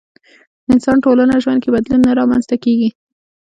[0.71, 2.89] انسان ټولنه ژوند کې بدلون نه رامنځته کېږي.